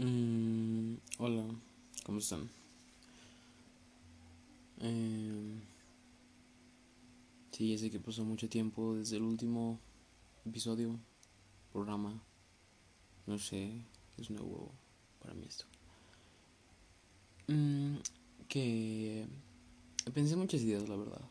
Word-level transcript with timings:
Mm, 0.00 0.94
hola, 1.18 1.44
¿cómo 2.04 2.20
están? 2.20 2.48
Eh, 4.80 5.58
sí, 7.50 7.72
ya 7.72 7.78
sé 7.78 7.90
que 7.90 7.98
pasó 7.98 8.22
mucho 8.24 8.48
tiempo 8.48 8.94
desde 8.94 9.16
el 9.16 9.24
último 9.24 9.80
episodio, 10.46 10.96
programa. 11.72 12.22
No 13.26 13.40
sé, 13.40 13.72
es 14.18 14.30
nuevo 14.30 14.70
para 15.18 15.34
mí 15.34 15.46
esto. 15.48 15.64
Mm, 17.48 17.96
que 18.48 19.26
pensé 20.14 20.36
muchas 20.36 20.62
ideas, 20.62 20.88
la 20.88 20.94
verdad, 20.94 21.28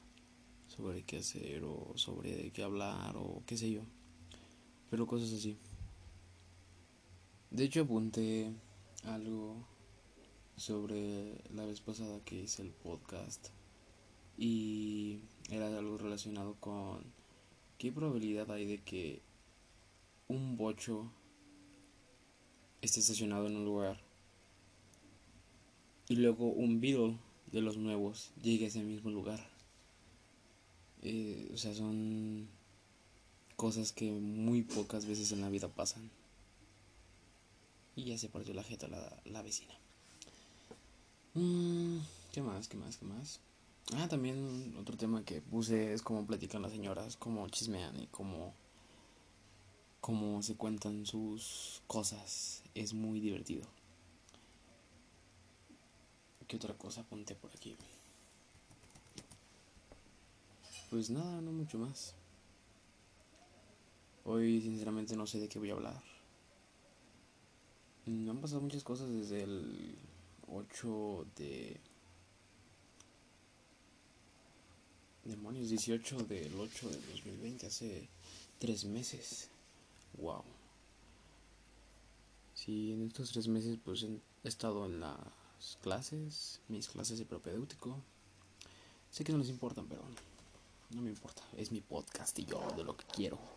sobre 0.67 1.03
qué 1.03 1.19
hacer 1.19 1.63
o 1.63 1.93
sobre 1.95 2.51
qué 2.51 2.63
hablar 2.63 3.15
o 3.15 3.43
qué 3.45 3.55
sé 3.55 3.71
yo. 3.71 3.83
Pero 4.89 5.07
cosas 5.07 5.31
así. 5.31 5.57
De 7.51 7.63
hecho 7.63 7.81
apunté 7.81 8.51
algo 9.05 9.65
sobre 10.57 11.41
la 11.53 11.65
vez 11.65 11.79
pasada 11.79 12.19
que 12.25 12.41
hice 12.41 12.61
el 12.61 12.71
podcast 12.71 13.49
y 14.37 15.19
era 15.49 15.67
algo 15.77 15.97
relacionado 15.97 16.55
con 16.59 17.03
qué 17.77 17.91
probabilidad 17.91 18.51
hay 18.51 18.65
de 18.65 18.79
que 18.79 19.21
un 20.27 20.57
bocho 20.57 21.11
esté 22.81 22.99
estacionado 22.99 23.47
en 23.47 23.55
un 23.55 23.65
lugar 23.65 23.97
y 26.09 26.15
luego 26.15 26.47
un 26.47 26.81
Beetle 26.81 27.17
de 27.51 27.61
los 27.61 27.77
nuevos 27.77 28.31
llegue 28.41 28.65
a 28.65 28.67
ese 28.67 28.81
mismo 28.81 29.09
lugar. 29.09 29.39
Eh, 31.01 31.49
o 31.53 31.57
sea, 31.57 31.73
son 31.73 32.47
cosas 33.55 33.91
que 33.91 34.11
muy 34.11 34.63
pocas 34.63 35.05
veces 35.05 35.31
en 35.31 35.41
la 35.41 35.49
vida 35.49 35.67
pasan. 35.67 36.09
Y 37.97 38.05
ya 38.05 38.17
se 38.17 38.29
partió 38.29 38.53
la 38.53 38.63
jeta 38.63 38.87
la, 38.87 39.21
la 39.25 39.41
vecina. 39.41 39.73
Mm, 41.33 41.97
¿Qué 42.31 42.41
más? 42.41 42.67
¿Qué 42.67 42.77
más? 42.77 42.95
¿Qué 42.95 43.05
más? 43.05 43.39
Ah, 43.95 44.07
también 44.07 44.75
otro 44.79 44.95
tema 44.95 45.25
que 45.25 45.41
puse 45.41 45.93
es 45.93 46.03
cómo 46.03 46.25
platican 46.27 46.61
las 46.61 46.71
señoras, 46.71 47.17
cómo 47.17 47.49
chismean 47.49 47.99
y 47.99 48.05
cómo, 48.07 48.53
cómo 49.99 50.43
se 50.43 50.55
cuentan 50.55 51.07
sus 51.07 51.81
cosas. 51.87 52.61
Es 52.75 52.93
muy 52.93 53.19
divertido. 53.19 53.67
¿Qué 56.47 56.57
otra 56.57 56.75
cosa 56.75 57.01
apunté 57.01 57.33
por 57.33 57.51
aquí? 57.51 57.75
Pues 60.91 61.09
nada, 61.09 61.41
no 61.41 61.51
mucho 61.51 61.79
más. 61.79 62.13
Hoy 64.23 64.61
sinceramente 64.61 65.15
no 65.15 65.25
sé 65.25 65.39
de 65.39 65.49
qué 65.49 65.57
voy 65.57 65.71
a 65.71 65.73
hablar. 65.73 66.16
Me 68.07 68.31
han 68.31 68.39
pasado 68.39 68.61
muchas 68.61 68.85
cosas 68.85 69.09
desde 69.09 69.43
el 69.43 69.97
8 70.47 71.25
de... 71.35 71.77
Demonios, 75.25 75.67
18 75.67 76.19
del 76.23 76.57
8 76.57 76.89
del 76.89 77.01
2020, 77.11 77.67
hace 77.67 78.07
tres 78.59 78.85
meses. 78.85 79.49
Wow. 80.17 80.41
Sí, 82.53 82.93
en 82.93 83.01
estos 83.03 83.31
tres 83.31 83.49
meses 83.49 83.77
pues 83.83 84.03
he 84.03 84.47
estado 84.47 84.85
en 84.85 85.01
las 85.01 85.77
clases, 85.81 86.61
mis 86.69 86.87
clases 86.87 87.19
de 87.19 87.25
propedéutico. 87.25 88.01
Sé 89.11 89.25
que 89.25 89.33
no 89.33 89.37
les 89.39 89.49
importan, 89.49 89.85
pero 89.85 90.03
no 90.91 91.01
me 91.01 91.09
importa. 91.09 91.43
Es 91.57 91.73
mi 91.73 91.81
podcast 91.81 92.39
y 92.39 92.45
yo 92.45 92.65
de 92.77 92.85
lo 92.85 92.95
que 92.95 93.05
quiero. 93.07 93.56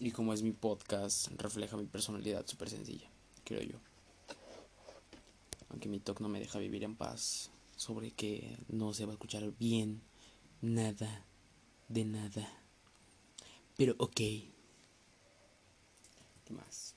Y 0.00 0.12
como 0.12 0.32
es 0.32 0.42
mi 0.42 0.52
podcast, 0.52 1.28
refleja 1.38 1.76
mi 1.76 1.86
personalidad 1.86 2.46
súper 2.46 2.70
sencilla, 2.70 3.10
creo 3.44 3.62
yo. 3.62 3.78
Aunque 5.70 5.88
mi 5.88 5.98
talk 5.98 6.20
no 6.20 6.28
me 6.28 6.38
deja 6.38 6.60
vivir 6.60 6.84
en 6.84 6.94
paz 6.94 7.50
sobre 7.76 8.12
que 8.12 8.56
no 8.68 8.94
se 8.94 9.06
va 9.06 9.12
a 9.12 9.14
escuchar 9.14 9.52
bien 9.58 10.00
nada 10.62 11.24
de 11.88 12.04
nada. 12.04 12.48
Pero 13.76 13.94
ok. 13.98 14.14
¿Qué 14.14 14.52
más? 16.50 16.94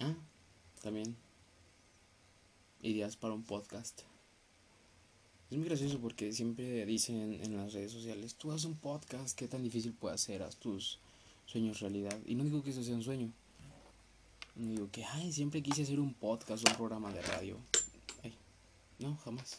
Ah, 0.00 0.14
también. 0.82 1.14
Ideas 2.80 3.16
para 3.16 3.34
un 3.34 3.42
podcast. 3.42 4.02
Es 5.50 5.56
muy 5.56 5.68
gracioso 5.68 6.00
porque 6.00 6.32
siempre 6.32 6.84
dicen 6.86 7.40
en 7.40 7.56
las 7.56 7.72
redes 7.72 7.92
sociales, 7.92 8.34
tú 8.34 8.50
haces 8.50 8.64
un 8.64 8.76
podcast, 8.76 9.38
¿qué 9.38 9.46
tan 9.46 9.62
difícil 9.62 9.92
puede 9.92 10.18
ser? 10.18 10.42
Haz 10.42 10.56
tus 10.56 10.98
sueños 11.46 11.78
realidad. 11.78 12.18
Y 12.26 12.34
no 12.34 12.42
digo 12.42 12.64
que 12.64 12.70
eso 12.70 12.82
sea 12.82 12.96
un 12.96 13.04
sueño. 13.04 13.30
No 14.56 14.70
digo 14.70 14.90
que, 14.90 15.04
ay, 15.04 15.32
siempre 15.32 15.62
quise 15.62 15.82
hacer 15.82 16.00
un 16.00 16.14
podcast 16.14 16.66
o 16.66 16.70
un 16.70 16.76
programa 16.76 17.12
de 17.12 17.22
radio. 17.22 17.58
Ay, 18.24 18.34
no, 18.98 19.16
jamás. 19.18 19.58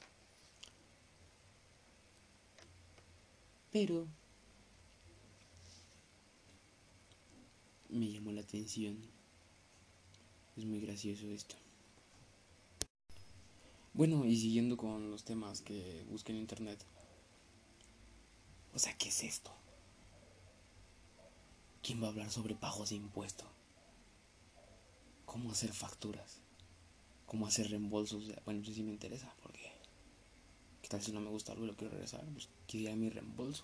Pero 3.72 4.08
me 7.90 8.12
llamó 8.12 8.34
la 8.34 8.42
atención. 8.42 8.98
Es 10.58 10.66
muy 10.66 10.82
gracioso 10.82 11.30
esto. 11.30 11.56
Bueno, 13.98 14.26
y 14.26 14.38
siguiendo 14.38 14.78
con 14.78 15.10
los 15.10 15.24
temas 15.24 15.62
que 15.62 16.06
busqué 16.08 16.32
en 16.32 16.38
internet. 16.38 16.86
O 18.76 18.78
sea, 18.78 18.96
¿qué 18.96 19.10
es 19.10 19.24
esto? 19.24 19.52
¿Quién 21.82 22.04
va 22.04 22.06
a 22.06 22.10
hablar 22.12 22.30
sobre 22.30 22.54
pagos 22.54 22.90
de 22.90 22.96
impuestos? 22.96 23.48
¿Cómo 25.26 25.52
hacer 25.52 25.74
facturas? 25.74 26.42
¿Cómo 27.26 27.48
hacer 27.48 27.72
reembolsos? 27.72 28.32
Bueno, 28.46 28.62
eso 28.62 28.72
sí 28.72 28.84
me 28.84 28.92
interesa, 28.92 29.34
porque 29.42 29.72
¿qué 30.84 30.90
tal 30.90 31.02
si 31.02 31.12
no 31.12 31.20
me 31.20 31.32
gusta 31.32 31.54
algo 31.54 31.64
y 31.64 31.68
lo 31.70 31.76
quiero 31.76 31.94
regresar? 31.94 32.24
Pues 32.34 32.50
quería 32.68 32.96
mi 32.96 33.10
reembolso. 33.10 33.64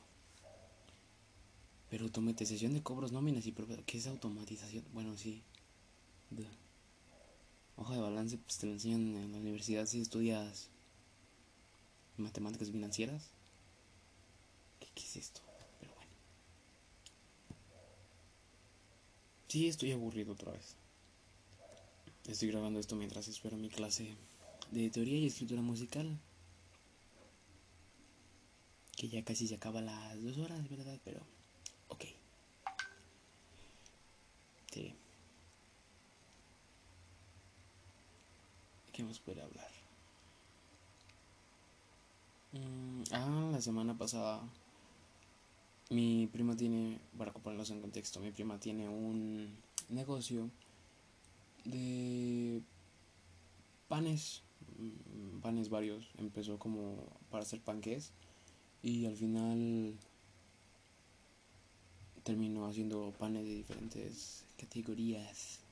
Pero 1.92 2.10
sesión 2.48 2.74
de 2.74 2.82
cobros, 2.82 3.12
nóminas 3.12 3.46
y 3.46 3.52
¿qué 3.84 4.00
es 4.00 4.08
automatización? 4.08 4.84
Bueno, 4.94 5.16
sí. 5.16 5.44
Hoja 7.76 7.96
de 7.96 8.02
balance, 8.02 8.38
pues 8.38 8.58
te 8.58 8.68
lo 8.68 8.74
enseñan 8.74 9.16
en 9.16 9.32
la 9.32 9.38
universidad 9.40 9.86
si 9.86 10.02
estudias 10.02 10.70
matemáticas 12.18 12.70
financieras. 12.70 13.32
¿Qué, 14.80 15.04
es 15.04 15.16
esto? 15.16 15.42
Pero 15.80 15.94
bueno. 15.96 16.12
Sí, 19.48 19.68
estoy 19.68 19.92
aburrido 19.92 20.34
otra 20.34 20.52
vez. 20.52 20.76
Estoy 22.28 22.50
grabando 22.50 22.80
esto 22.80 22.96
mientras 22.96 23.28
espero 23.28 23.58
mi 23.58 23.70
clase 23.70 24.16
de 24.72 24.90
teoría 24.90 25.18
y 25.18 25.26
escritura 25.26 25.62
musical. 25.62 26.20
Que 28.96 29.10
ya 29.10 29.24
casi 29.26 29.48
se 29.48 29.56
acaba 29.56 29.82
las 29.82 30.22
dos 30.24 30.38
horas, 30.38 30.70
¿verdad? 30.70 31.00
Pero, 31.04 31.22
ok. 31.90 32.06
Sí. 34.72 34.96
¿Qué 38.94 39.04
más 39.04 39.20
puede 39.20 39.42
hablar? 39.42 39.72
Mm, 42.54 43.04
ah, 43.12 43.50
la 43.52 43.62
semana 43.62 43.98
pasada 43.98 44.42
mi 45.90 46.28
prima 46.28 46.56
tiene, 46.56 47.00
para 47.18 47.34
ponerlos 47.34 47.72
en 47.72 47.82
contexto, 47.82 48.20
mi 48.20 48.32
prima 48.32 48.60
tiene 48.60 48.88
un 48.88 49.56
negocio 49.90 50.50
de 51.66 52.62
panes, 53.88 54.44
mm, 54.78 55.40
panes 55.42 55.70
varios. 55.70 56.06
Empezó 56.18 56.58
como 56.60 56.96
para 57.30 57.44
hacer 57.44 57.62
panques 57.62 58.12
y 58.82 59.06
al 59.06 59.16
final 59.16 59.98
terminó 62.24 62.68
haciendo 62.68 63.14
panes 63.18 63.44
de 63.46 63.56
diferentes 63.56 64.46
categorías. 64.58 65.63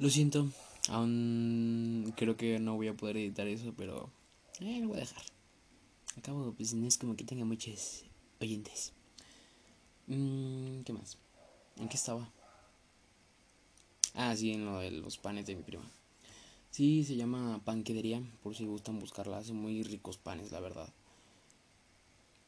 Lo 0.00 0.08
siento, 0.08 0.48
aún 0.88 2.14
creo 2.16 2.34
que 2.34 2.58
no 2.58 2.74
voy 2.76 2.88
a 2.88 2.96
poder 2.96 3.18
editar 3.18 3.46
eso, 3.46 3.74
pero 3.76 4.08
eh, 4.58 4.80
lo 4.80 4.88
voy 4.88 4.96
a 4.96 5.00
dejar. 5.00 5.22
Acabo, 6.16 6.54
pues 6.54 6.72
no 6.72 6.86
es 6.86 6.96
como 6.96 7.16
que 7.16 7.24
tenga 7.24 7.44
muchos 7.44 8.04
oyentes. 8.40 8.94
Mm, 10.06 10.80
¿Qué 10.84 10.94
más? 10.94 11.18
¿En 11.76 11.90
qué 11.90 11.96
estaba? 11.96 12.32
Ah, 14.14 14.34
sí, 14.34 14.52
en 14.52 14.64
lo 14.64 14.78
de 14.78 14.90
los 14.90 15.18
panes 15.18 15.44
de 15.44 15.54
mi 15.54 15.62
prima. 15.62 15.84
Sí, 16.70 17.04
se 17.04 17.16
llama 17.16 17.60
Panquedería, 17.62 18.22
por 18.42 18.56
si 18.56 18.64
gustan 18.64 19.00
buscarla. 19.00 19.36
Hace 19.36 19.52
muy 19.52 19.82
ricos 19.82 20.16
panes, 20.16 20.50
la 20.50 20.60
verdad. 20.60 20.88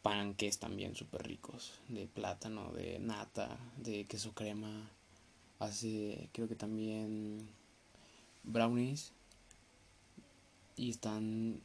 Panques 0.00 0.58
también 0.58 0.96
súper 0.96 1.26
ricos. 1.26 1.74
De 1.88 2.06
plátano, 2.06 2.72
de 2.72 2.98
nata, 2.98 3.58
de 3.76 4.06
queso 4.06 4.32
crema 4.32 4.88
hace 5.62 6.28
creo 6.32 6.48
que 6.48 6.56
también 6.56 7.48
brownies 8.42 9.12
y 10.76 10.90
están 10.90 11.60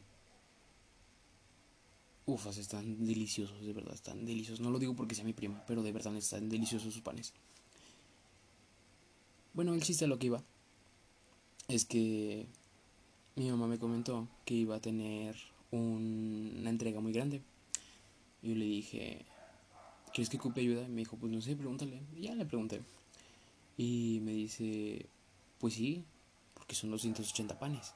Ufas, 2.26 2.58
están 2.58 3.06
deliciosos, 3.06 3.66
de 3.66 3.72
verdad, 3.72 3.94
están 3.94 4.26
deliciosos. 4.26 4.60
No 4.60 4.70
lo 4.70 4.80
digo 4.80 4.94
porque 4.96 5.16
sea 5.16 5.24
mi 5.24 5.32
prima, 5.32 5.64
pero 5.66 5.82
de 5.82 5.94
verdad 5.94 6.14
están 6.18 6.50
deliciosos 6.50 6.94
sus 6.94 7.02
panes. 7.02 7.34
Bueno, 9.54 9.74
el 9.74 9.82
chiste 9.82 10.04
a 10.04 10.08
lo 10.10 10.20
que 10.20 10.28
iba 10.28 10.44
es 11.70 11.86
que 11.86 12.48
mi 13.38 13.50
mamá 13.50 13.68
me 13.68 13.80
comentó 13.80 14.28
que 14.44 14.56
iba 14.56 14.76
a 14.76 14.82
tener 14.82 15.38
una 15.72 16.70
entrega 16.70 17.00
muy 17.00 17.14
grande. 17.14 17.42
Yo 18.42 18.54
le 18.56 18.66
dije, 18.66 19.26
¿quieres 20.14 20.30
que 20.30 20.38
ocupe 20.38 20.60
ayuda? 20.60 20.84
Y 20.84 20.90
me 20.90 20.98
dijo, 20.98 21.16
pues 21.16 21.32
no 21.32 21.40
sé, 21.40 21.56
pregúntale. 21.56 22.02
Y 22.14 22.24
ya 22.24 22.36
le 22.36 22.46
pregunté. 22.46 22.82
Y 23.78 24.20
me 24.24 24.32
dice, 24.32 25.08
pues 25.60 25.76
sí, 25.76 26.04
porque 26.56 26.76
son 26.76 26.92
280 26.92 27.60
panes. 27.60 27.94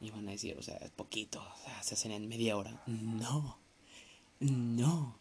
Y 0.00 0.10
van 0.10 0.28
a 0.28 0.32
decir, 0.32 0.56
o 0.58 0.62
sea, 0.62 0.76
es 0.76 0.90
poquito, 0.90 1.40
o 1.40 1.64
sea, 1.64 1.82
se 1.82 1.94
hacen 1.94 2.12
en 2.12 2.28
media 2.28 2.56
hora. 2.56 2.82
No, 2.86 3.58
no. 4.40 5.16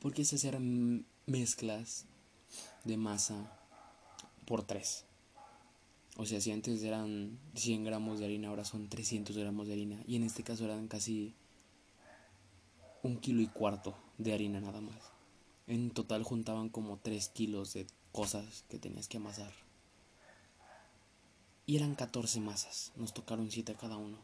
Porque 0.00 0.24
se 0.24 0.36
hacen 0.36 1.06
mezclas 1.26 2.06
de 2.84 2.96
masa 2.96 3.56
por 4.46 4.64
tres. 4.64 5.04
O 6.16 6.26
sea, 6.26 6.40
si 6.40 6.52
antes 6.52 6.82
eran 6.82 7.38
100 7.54 7.84
gramos 7.84 8.18
de 8.18 8.26
harina, 8.26 8.48
ahora 8.48 8.64
son 8.64 8.88
300 8.88 9.36
gramos 9.36 9.66
de 9.66 9.74
harina. 9.74 10.02
Y 10.06 10.16
en 10.16 10.22
este 10.22 10.42
caso 10.42 10.64
eran 10.64 10.88
casi 10.88 11.34
un 13.02 13.18
kilo 13.18 13.42
y 13.42 13.48
cuarto 13.48 13.96
de 14.18 14.32
harina 14.32 14.60
nada 14.60 14.80
más. 14.80 15.12
En 15.66 15.90
total 15.90 16.22
juntaban 16.22 16.68
como 16.68 16.98
3 16.98 17.28
kilos 17.30 17.74
de 17.74 17.86
cosas 18.14 18.64
que 18.68 18.78
tenías 18.78 19.08
que 19.08 19.16
amasar. 19.16 19.52
Y 21.66 21.76
eran 21.76 21.96
14 21.96 22.40
masas. 22.40 22.92
Nos 22.94 23.12
tocaron 23.12 23.50
7 23.50 23.72
a 23.72 23.76
cada 23.76 23.96
uno. 23.96 24.18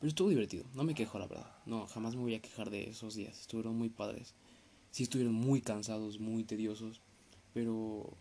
Pero 0.00 0.08
estuvo 0.08 0.30
divertido. 0.30 0.64
No 0.72 0.84
me 0.84 0.94
quejo, 0.94 1.18
la 1.18 1.26
verdad. 1.26 1.52
No, 1.66 1.86
jamás 1.86 2.16
me 2.16 2.22
voy 2.22 2.34
a 2.34 2.40
quejar 2.40 2.70
de 2.70 2.88
esos 2.88 3.14
días. 3.14 3.38
Estuvieron 3.38 3.76
muy 3.76 3.90
padres. 3.90 4.34
Sí 4.90 5.02
estuvieron 5.02 5.34
muy 5.34 5.60
cansados, 5.60 6.18
muy 6.18 6.44
tediosos. 6.44 7.02
Pero 7.52 8.16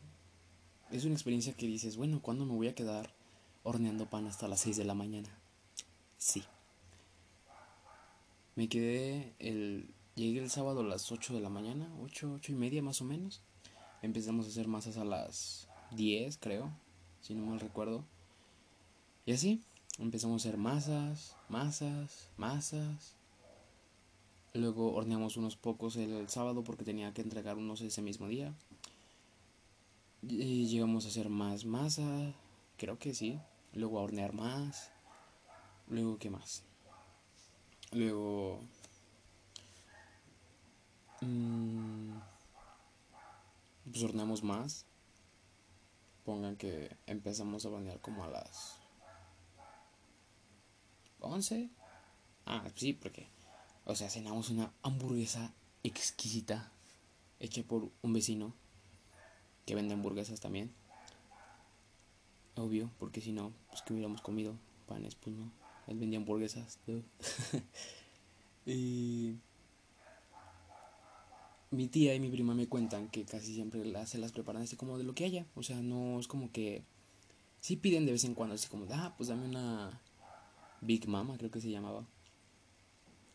es 0.91 1.05
una 1.05 1.13
experiencia 1.13 1.53
que 1.53 1.67
dices, 1.67 1.95
bueno, 1.95 2.21
¿cuándo 2.21 2.45
me 2.45 2.55
voy 2.55 2.67
a 2.67 2.75
quedar 2.75 3.13
horneando 3.63 4.09
pan 4.09 4.27
hasta 4.27 4.49
las 4.49 4.59
6 4.61 4.75
de 4.75 4.85
la 4.85 4.95
mañana? 4.95 5.29
Sí. 6.17 6.43
Me 8.55 8.67
quedé 8.67 9.33
el... 9.39 9.93
Llegué 10.15 10.39
el 10.39 10.49
sábado 10.49 10.81
a 10.81 10.83
las 10.83 11.09
8 11.11 11.35
de 11.35 11.41
la 11.41 11.49
mañana, 11.49 11.89
8, 12.01 12.33
8 12.35 12.51
y 12.51 12.55
media 12.55 12.81
más 12.81 13.01
o 13.01 13.05
menos. 13.05 13.43
Empezamos 14.01 14.45
a 14.45 14.49
hacer 14.49 14.67
masas 14.67 14.97
a 14.97 15.03
las 15.03 15.67
10, 15.91 16.37
creo, 16.37 16.71
si 17.21 17.33
no 17.33 17.45
mal 17.45 17.59
recuerdo. 17.59 18.03
Y 19.25 19.33
así, 19.33 19.61
empezamos 19.99 20.45
a 20.45 20.49
hacer 20.49 20.57
masas, 20.57 21.35
masas, 21.49 22.29
masas. 22.37 23.15
Luego 24.53 24.93
horneamos 24.93 25.37
unos 25.37 25.57
pocos 25.57 25.95
el 25.97 26.29
sábado 26.29 26.63
porque 26.63 26.83
tenía 26.83 27.13
que 27.13 27.21
entregar 27.21 27.57
unos 27.57 27.81
ese 27.81 28.01
mismo 28.01 28.27
día. 28.27 28.53
Llegamos 30.21 31.05
a 31.05 31.09
hacer 31.09 31.29
más 31.29 31.65
masa, 31.65 32.33
creo 32.77 32.97
que 32.97 33.13
sí. 33.13 33.39
Luego 33.73 33.99
a 33.99 34.03
hornear 34.03 34.33
más. 34.33 34.91
Luego, 35.87 36.17
¿qué 36.17 36.29
más? 36.29 36.63
Luego... 37.91 38.61
Mmm, 41.21 41.56
pues 43.97 44.09
horneamos 44.09 44.43
más. 44.43 44.85
Pongan 46.23 46.55
que 46.55 46.95
empezamos 47.07 47.65
a 47.65 47.69
hornear 47.69 47.99
como 47.99 48.23
a 48.23 48.29
las 48.29 48.77
11. 51.19 51.71
Ah, 52.45 52.63
sí, 52.75 52.93
porque... 52.93 53.27
O 53.85 53.95
sea, 53.95 54.09
cenamos 54.09 54.49
una 54.49 54.71
hamburguesa 54.83 55.51
exquisita 55.81 56.71
hecha 57.39 57.63
por 57.63 57.89
un 58.01 58.13
vecino 58.13 58.53
que 59.65 59.73
vende 59.73 59.95
hamburguesas 59.95 60.41
también. 60.41 60.71
Obvio, 62.55 62.91
porque 62.99 63.21
si 63.21 63.31
no, 63.31 63.51
pues 63.69 63.81
que 63.81 63.93
hubiéramos 63.93 64.21
comido 64.21 64.59
panes, 64.85 65.15
pues 65.15 65.35
no. 65.35 65.51
Él 65.87 65.97
vendía 65.97 66.19
hamburguesas. 66.19 66.77
y 68.67 69.37
mi 71.71 71.87
tía 71.87 72.15
y 72.15 72.19
mi 72.19 72.29
prima 72.29 72.53
me 72.53 72.67
cuentan 72.67 73.09
que 73.09 73.25
casi 73.25 73.53
siempre 73.53 73.83
las, 73.85 74.09
se 74.09 74.17
las 74.17 74.31
preparan 74.31 74.61
así 74.61 74.75
como 74.75 74.97
de 74.97 75.03
lo 75.03 75.13
que 75.13 75.25
haya. 75.25 75.45
O 75.55 75.63
sea, 75.63 75.81
no 75.81 76.19
es 76.19 76.27
como 76.27 76.51
que... 76.51 76.83
Sí 77.59 77.75
piden 77.75 78.05
de 78.05 78.11
vez 78.11 78.23
en 78.23 78.35
cuando 78.35 78.55
así 78.55 78.67
como, 78.67 78.85
ah, 78.91 79.15
pues 79.17 79.29
dame 79.29 79.45
una 79.45 79.99
Big 80.81 81.07
Mama, 81.07 81.37
creo 81.37 81.51
que 81.51 81.59
se 81.59 81.71
llamaba. 81.71 82.05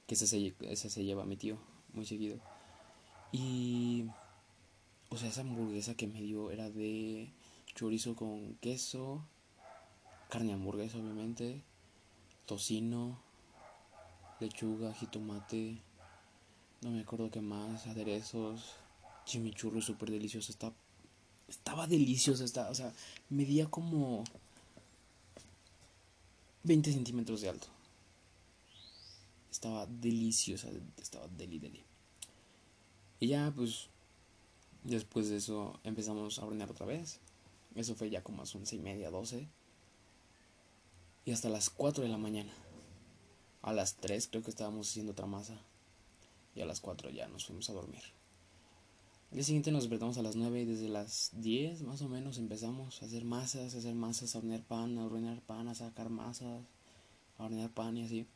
Que 0.06 0.14
esa 0.14 0.26
se, 0.26 0.55
esa 0.61 0.88
se 0.88 1.05
lleva 1.05 1.25
mi 1.25 1.37
tío 1.37 1.58
muy 1.93 2.06
seguido. 2.06 2.38
Y 3.32 4.06
o 5.12 5.19
sea, 5.19 5.29
esa 5.29 5.43
hamburguesa 5.43 5.94
que 5.94 6.06
me 6.06 6.23
dio 6.23 6.50
era 6.50 6.70
de 6.70 7.31
chorizo 7.75 8.17
con 8.17 8.55
queso, 8.56 9.23
carne 10.31 10.55
hamburguesa 10.55 10.99
obviamente, 10.99 11.62
tocino, 12.46 13.19
lechuga, 14.40 14.94
jitomate, 14.94 15.82
no 16.82 16.90
me 16.90 17.00
acuerdo 17.00 17.31
qué 17.31 17.40
más, 17.40 17.87
aderezos, 17.87 18.75
chimichurro 19.25 19.81
súper 19.81 20.11
delicioso, 20.11 20.52
estaba, 21.49 21.87
deliciosa, 21.87 22.44
estaba, 22.44 22.70
o 22.70 22.75
sea, 22.75 22.93
medía 23.31 23.67
como 23.67 24.25
20 26.64 26.93
centímetros 26.93 27.40
de 27.40 27.49
alto. 27.49 27.69
Estaba 29.50 29.87
deliciosa, 29.87 30.69
estaba 30.96 31.29
deli 31.29 31.58
deli. 31.58 31.84
Y 33.20 33.29
ya 33.29 33.52
pues 33.55 33.88
Después 34.84 35.29
de 35.29 35.37
eso 35.37 35.79
empezamos 35.84 36.38
a 36.38 36.44
hornear 36.44 36.70
otra 36.70 36.87
vez. 36.87 37.20
Eso 37.75 37.94
fue 37.94 38.11
ya 38.11 38.23
como 38.23 38.38
a 38.38 38.40
las 38.43 38.55
once 38.55 38.75
y 38.76 38.81
media, 38.81 39.11
doce. 39.11 39.49
Y 41.25 41.31
hasta 41.31 41.49
las 41.49 41.70
4 41.70 42.02
de 42.02 42.11
la 42.11 42.19
mañana. 42.19 42.52
A 43.62 43.73
las 43.73 43.94
3 43.96 44.26
creo 44.29 44.43
que 44.43 44.50
estábamos 44.50 44.88
haciendo 44.88 45.12
otra 45.12 45.26
masa. 45.26 45.56
Y 46.54 46.60
a 46.60 46.66
las 46.66 46.81
4 46.81 47.10
ya 47.10 47.28
nos 47.28 47.46
fuimos 47.46 47.69
a 47.70 47.72
dormir. 47.72 48.02
El 49.31 49.37
día 49.37 49.44
siguiente 49.44 49.72
nos 49.72 49.84
despertamos 49.84 50.19
a 50.19 50.22
las 50.22 50.37
9 50.37 50.60
y 50.60 50.64
desde 50.66 50.88
las 50.88 51.31
10 51.34 51.82
más 51.82 52.02
o 52.02 52.08
menos 52.08 52.37
empezamos 52.37 53.02
a 53.02 53.06
hacer 53.06 53.25
masas, 53.25 53.75
a 53.75 53.78
hacer 53.78 53.94
masas, 53.94 54.34
a 54.34 54.38
hornear 54.38 54.62
pan, 54.62 54.99
a 54.99 55.06
hornear 55.06 55.40
pan, 55.40 55.69
a 55.69 55.75
sacar 55.75 56.10
masas, 56.10 56.62
a 57.38 57.44
hornear 57.44 57.70
pan 57.70 57.96
y 57.96 58.04
así. 58.04 58.26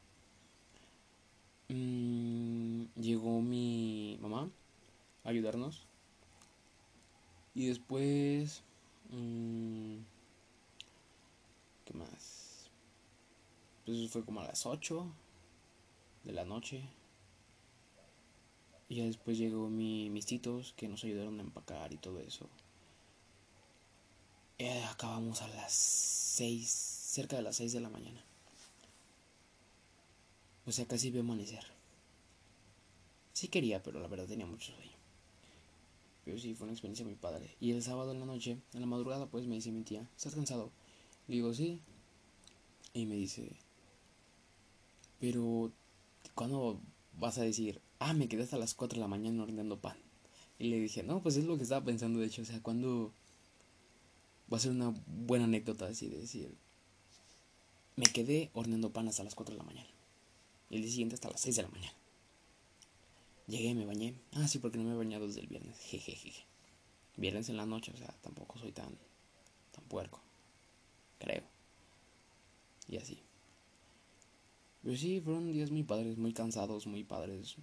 Mm, 1.69 2.85
llegó 2.95 3.43
mi 3.43 4.19
mamá 4.23 4.49
a 5.25 5.29
ayudarnos 5.29 5.83
y 7.55 7.67
después... 7.67 8.63
Mmm, 9.11 9.99
¿Qué 11.85 11.95
más? 11.95 12.69
Pues 13.85 14.11
fue 14.11 14.25
como 14.25 14.41
a 14.41 14.47
las 14.47 14.67
8 14.67 15.07
de 16.25 16.33
la 16.33 16.45
noche. 16.45 16.83
Y 18.89 18.97
ya 18.97 19.05
después 19.05 19.37
llegó 19.39 19.69
mi, 19.69 20.11
mis 20.11 20.27
titos 20.27 20.73
que 20.77 20.89
nos 20.89 21.03
ayudaron 21.05 21.39
a 21.41 21.43
empacar 21.43 21.93
y 21.93 21.97
todo 21.97 22.21
eso. 22.21 22.49
Y 24.59 24.67
acabamos 24.67 25.43
a 25.43 25.49
las 25.49 25.73
6, 25.73 26.69
cerca 26.69 27.37
de 27.37 27.43
las 27.43 27.57
6 27.57 27.73
de 27.73 27.81
la 27.81 27.91
mañana. 27.91 28.25
O 30.67 30.73
sea, 30.73 30.87
casi 30.87 31.11
veo 31.11 31.23
amanecer. 31.23 31.65
Sí 33.33 33.49
quería, 33.49 33.83
pero 33.83 34.01
la 34.01 34.09
verdad 34.09 34.27
tenía 34.27 34.47
mucho 34.47 34.73
sueño. 34.73 34.97
Pero 36.25 36.39
sí, 36.39 36.55
fue 36.55 36.65
una 36.65 36.73
experiencia 36.73 37.05
muy 37.05 37.15
padre. 37.15 37.55
Y 37.61 37.73
el 37.73 37.83
sábado 37.83 38.13
en 38.13 38.21
la 38.21 38.27
noche, 38.27 38.59
en 38.73 38.81
la 38.81 38.87
madrugada, 38.87 39.27
pues 39.27 39.47
me 39.47 39.57
dice 39.57 39.71
mi 39.71 39.83
tía, 39.83 40.09
¿estás 40.17 40.35
cansado? 40.35 40.73
Le 41.29 41.37
digo, 41.37 41.53
sí. 41.55 41.81
Y 42.95 43.07
me 43.07 43.15
dice, 43.15 43.53
pero, 45.21 45.71
¿cuándo 46.35 46.81
vas 47.19 47.39
a 47.39 47.43
decir, 47.43 47.81
ah, 47.99 48.13
me 48.13 48.29
quedé 48.29 48.43
hasta 48.43 48.59
las 48.59 48.75
4 48.75 48.97
de 48.97 49.01
la 49.01 49.09
mañana 49.09 49.43
horneando 49.43 49.81
pan? 49.81 49.97
Y 50.59 50.69
le 50.69 50.81
dije, 50.81 51.03
no, 51.03 51.23
pues 51.23 51.37
es 51.37 51.45
lo 51.45 51.57
que 51.57 51.65
estaba 51.65 51.85
pensando, 51.85 52.19
de 52.19 52.27
hecho, 52.27 52.43
o 52.43 52.45
sea, 52.45 52.63
¿cuándo 52.63 53.13
va 54.53 54.57
a 54.57 54.61
ser 54.61 54.71
una 54.71 54.95
buena 55.07 55.45
anécdota 55.45 55.87
así 55.87 56.09
de 56.09 56.19
decir, 56.19 56.55
me 57.97 58.07
quedé 58.07 58.51
horneando 58.55 58.91
pan 58.93 59.09
hasta 59.09 59.25
las 59.25 59.35
4 59.35 59.55
de 59.55 59.59
la 59.59 59.65
mañana? 59.65 59.89
Y 60.71 60.77
el 60.77 60.83
día 60.83 60.91
siguiente 60.91 61.15
hasta 61.15 61.31
las 61.31 61.41
6 61.41 61.57
de 61.57 61.63
la 61.63 61.69
mañana. 61.69 61.95
Llegué, 63.47 63.75
me 63.75 63.87
bañé. 63.87 64.15
Ah, 64.33 64.49
sí, 64.49 64.59
porque 64.59 64.79
no 64.79 64.85
me 64.85 64.95
he 64.95 64.97
bañado 64.97 65.27
desde 65.27 65.41
el 65.41 65.47
viernes. 65.47 65.79
Jejeje. 65.91 66.33
Viernes 67.17 67.49
en 67.49 67.57
la 67.57 67.67
noche, 67.67 67.93
o 67.95 67.97
sea, 67.97 68.09
tampoco 68.21 68.59
soy 68.59 68.73
tan, 68.73 68.99
tan 69.73 69.85
puerco. 69.85 70.21
Creo. 71.19 71.45
Y 72.89 72.97
así. 72.97 73.23
Pero 74.87 74.97
sí, 74.97 75.21
fueron 75.21 75.53
días 75.53 75.73
muy 75.73 75.83
padres, 75.83 76.17
muy 76.17 76.33
cansados, 76.33 76.87
muy 76.87 77.03
padres. 77.03 77.57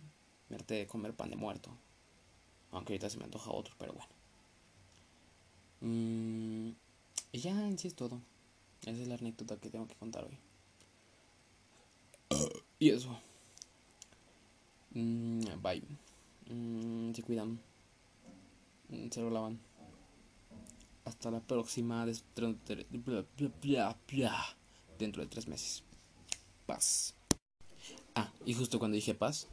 Me 0.50 0.58
harté 0.58 0.74
de 0.74 0.88
comer 0.88 1.16
pan 1.16 1.30
de 1.30 1.38
muerto. 1.38 1.70
Aunque 2.72 2.92
ahorita 2.92 3.10
se 3.10 3.18
me 3.18 3.24
antoja 3.24 3.50
otro, 3.50 3.74
pero 3.80 3.94
bueno. 3.94 4.10
Mm, 5.80 6.72
y 7.32 7.40
ya 7.40 7.52
en 7.66 7.80
sí 7.80 7.88
es 7.88 7.96
todo. 7.96 8.20
Esa 8.82 9.02
es 9.02 9.08
la 9.08 9.16
anécdota 9.16 9.56
que 9.56 9.70
tengo 9.70 9.88
que 9.88 9.96
contar 9.96 10.26
hoy. 10.26 10.38
Y 12.78 12.90
eso. 12.90 13.18
Mm, 14.92 15.46
bye. 15.62 15.82
Mm, 16.54 17.14
se 17.14 17.24
cuidan. 17.24 17.58
Mm, 18.90 19.08
se 19.10 19.22
lo 19.22 19.30
lavan. 19.30 19.62
Hasta 21.06 21.32
la 21.32 21.40
próxima 21.40 22.06
dentro 25.00 25.22
de 25.24 25.28
tres 25.30 25.48
meses. 25.48 25.84
Paz. 26.66 27.14
Ah, 28.16 28.32
y 28.46 28.54
justo 28.54 28.80
cuando 28.80 28.96
dije 28.96 29.16
paz, 29.16 29.48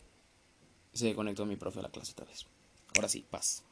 se 0.92 1.14
conectó 1.14 1.46
mi 1.46 1.56
profe 1.56 1.80
a 1.80 1.82
la 1.82 1.90
clase 1.90 2.12
otra 2.12 2.26
vez. 2.26 2.46
Ahora 2.94 3.08
sí, 3.08 3.24
paz. 3.30 3.64